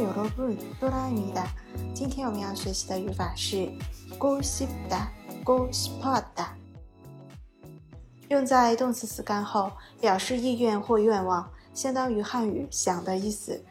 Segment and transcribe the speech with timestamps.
[0.00, 1.46] 여러분多拉米达。
[1.94, 3.70] 今天我们要学习的语法是
[4.18, 5.08] 고싶 다，
[5.44, 6.48] 고싶었 다。
[8.28, 13.64] 用在动词词干后，表示意愿或愿望，相当于汉语想的意思。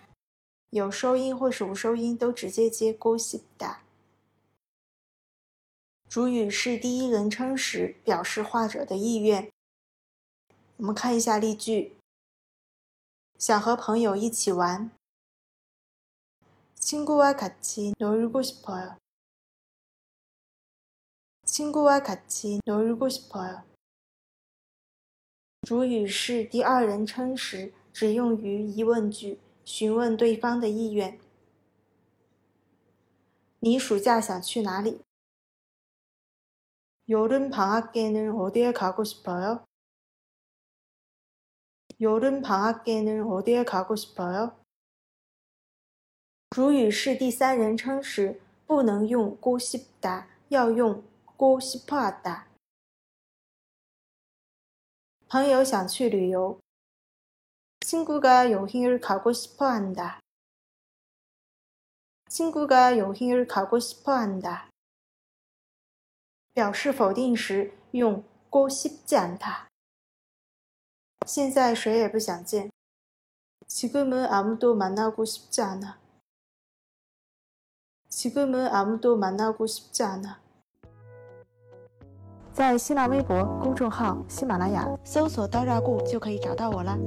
[0.70, 3.78] 有收音或是无收音，都直接接고싶 다。
[6.08, 9.52] 主语是第一人称时，表示画者的意愿。
[10.78, 11.96] 我们看一下例句：
[13.38, 14.92] 想和朋友一起玩。
[16.84, 18.98] 친구와같이놀고싶어 요。
[21.44, 23.64] 친구와같이놀고싶어 요。
[25.62, 31.20] 主语是第二人称时，只用于疑问句，询问对方的意愿。
[33.60, 35.02] 你暑假想去哪里？
[37.10, 39.66] 여름방학에는어디에가고싶어 요？
[42.00, 44.56] 여름방학에는어디에가고싶어 요？
[46.54, 51.04] 主语是第三人称时，不能用고싶 다， 要用
[51.38, 52.48] 고싶어 다。
[55.28, 56.60] 朋友想去旅游。
[57.82, 60.20] 친구가여행을가고싶어한 다。
[62.28, 64.70] 친구가여행을가고싶어한 다。
[66.54, 69.68] 表示否定时用고싶지않 다。
[71.26, 72.70] 现在谁也不想见。
[73.68, 76.00] 지금은아무도만나고싶지않아
[78.14, 80.40] 지금은아무도만나고싶지않아
[82.52, 86.98] 在新浪微博公众号“喜马拉雅”搜索“刀扎固”就可以找到我了。